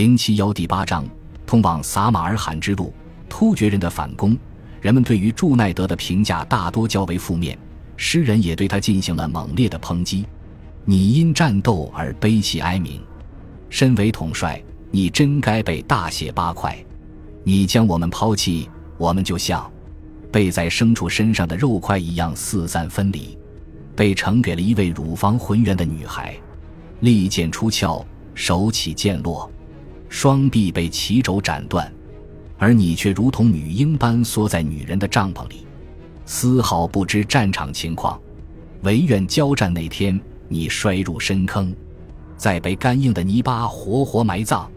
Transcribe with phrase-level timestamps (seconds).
[0.00, 1.04] 零七幺第八章，
[1.44, 2.90] 通往撒马尔罕之路，
[3.28, 4.34] 突厥人的反攻。
[4.80, 7.58] 人们对于祝奈德的评价大多较为负面，
[7.98, 10.24] 诗人也对他进行了猛烈的抨击。
[10.86, 12.98] 你因战斗而悲泣哀鸣，
[13.68, 14.58] 身为统帅，
[14.90, 16.74] 你真该被大卸八块。
[17.44, 19.70] 你将我们抛弃，我们就像
[20.32, 23.36] 被在牲畜身上的肉块一样四散分离，
[23.94, 26.34] 被呈给了一位乳房浑圆的女孩，
[27.00, 28.02] 利剑出鞘，
[28.34, 29.52] 手起剑落。
[30.10, 31.90] 双臂被齐肘斩断，
[32.58, 35.64] 而你却如同女婴般缩在女人的帐篷里，
[36.26, 38.20] 丝毫不知战场情况。
[38.82, 41.72] 唯愿交战那天，你摔入深坑，
[42.36, 44.68] 在被干硬的泥巴活活埋葬。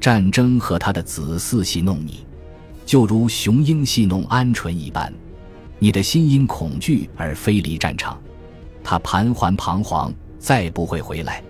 [0.00, 2.24] 战争和他的子嗣戏弄你，
[2.86, 5.12] 就如雄鹰戏弄鹌鹑一般。
[5.80, 8.16] 你的心因恐惧而飞离战场，
[8.84, 11.42] 他盘桓彷徨，再不会回来。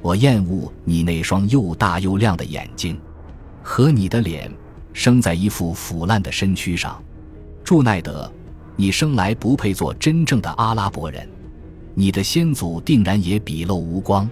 [0.00, 2.98] 我厌恶你那双又大又亮的眼睛，
[3.62, 4.50] 和你的脸
[4.92, 7.02] 生在一副腐烂的身躯上。
[7.64, 8.32] 祝奈德，
[8.76, 11.28] 你生来不配做真正的阿拉伯人，
[11.94, 14.28] 你的先祖定然也鄙陋无光。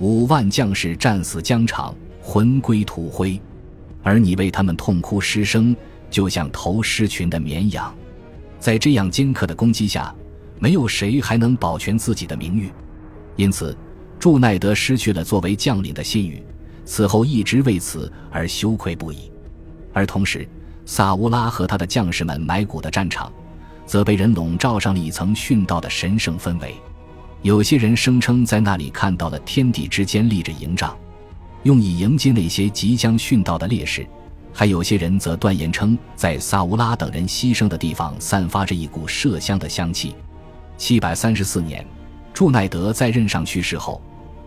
[0.00, 3.40] 五万将士战死疆场，魂归土灰，
[4.02, 5.76] 而你为他们痛哭失声，
[6.10, 7.94] 就像头失群的绵羊。
[8.58, 10.12] 在这样尖刻的攻击下，
[10.58, 12.72] 没有谁还能保全自己的名誉，
[13.36, 13.76] 因此。
[14.24, 16.42] 祝奈德失去了作为将领的信誉，
[16.86, 19.30] 此后一直为此而羞愧不已。
[19.92, 20.48] 而同时，
[20.86, 23.30] 萨乌拉和他的将士们埋骨的战场，
[23.84, 26.74] 则被人笼罩上了一层殉道的神圣氛围。
[27.42, 30.96] 有些人声称在那里看到了天地之间立着营帐，
[31.64, 34.04] 用以迎接那些即将殉道的烈士；
[34.54, 40.14] 还有些人则断言称，在萨乌拉等人牺牲的地方散发着一股麝香的香气。
[40.78, 41.86] 七百三十四年，
[42.32, 44.00] 祝奈德在任上去世后。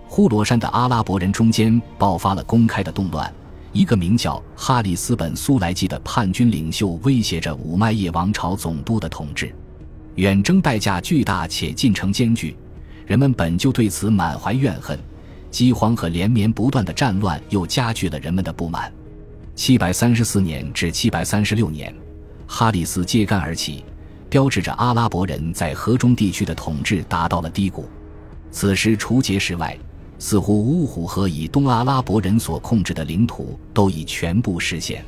[0.08, 3.32] 呼罗珊的阿拉伯人中间爆发了公开的动乱，
[3.72, 9.54] 一个名叫哈里斯本苏莱基的叛军领袖威胁着五麦叶王朝总督的统治。
[10.16, 12.56] 远征代价巨大且进程艰巨，
[13.06, 14.98] 人们本就对此满怀怨恨，
[15.52, 18.92] 饥荒和连绵不断的战乱又加剧了人们的不满。
[19.54, 21.94] 七百三十四年至七百三十六年，
[22.48, 23.84] 哈里斯揭竿而起，
[24.30, 27.88] 标志着阿拉伯人在河中地区的统治达到了低谷。
[28.50, 29.78] 此时除结石外，
[30.20, 35.06] 似乎乌虎河以东阿拉伯人所控制的领土都已全部实现，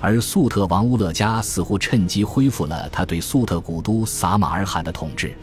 [0.00, 5.34] 而粟特王乌勒加似乎趁机恢复了他对粟特古都撒马尔罕的统治。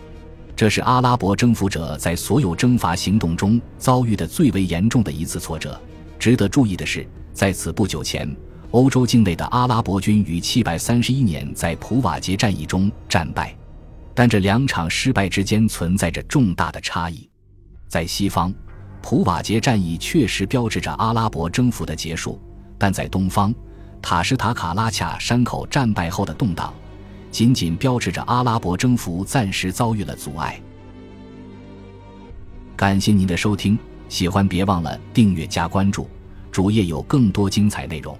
[0.56, 5.80] 这是阿拉伯征服者在所有征伐行动中遭遇的最为严重的一次挫折。
[6.20, 8.30] 值得注意的是，在此不久前，
[8.70, 13.58] 欧洲境内的阿拉伯军于731年在普瓦捷战役中战败，
[14.14, 17.28] 但这两场失败之间存在着重大的差异。
[17.88, 18.54] 在西方。
[19.02, 22.40] 普瓦捷战役确实标志着阿拉伯征服的结束，
[22.78, 23.54] 但在东方，
[24.02, 26.74] 塔什塔卡拉恰山口战败后的动荡，
[27.30, 30.62] 仅仅标志着阿拉伯征服暂时遭遇了阻碍。
[32.78, 36.08] 感谢您的收听，喜欢别忘了订阅加关注，
[36.52, 38.18] 主页有更多精彩内容。